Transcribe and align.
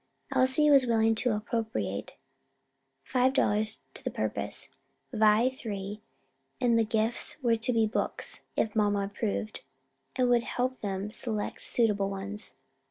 Elsie 0.33 0.71
was 0.71 0.87
willing 0.87 1.13
to 1.13 1.35
appropriate 1.35 2.15
five 3.03 3.33
dollars 3.33 3.81
to 3.93 4.03
the 4.03 4.09
purpose, 4.09 4.67
Vi 5.13 5.47
three, 5.49 6.01
and 6.59 6.75
the 6.75 6.83
gifts 6.83 7.37
were 7.43 7.57
to 7.57 7.71
be 7.71 7.85
books, 7.85 8.41
if 8.55 8.75
mamma 8.75 9.01
approved, 9.03 9.61
and 10.15 10.27
would 10.27 10.41
help 10.41 10.79
them 10.81 11.11
select 11.11 11.61
suitable 11.61 12.09
ones. 12.09 12.55